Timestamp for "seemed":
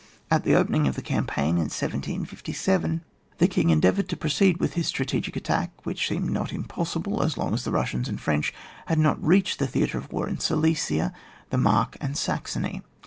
6.07-6.31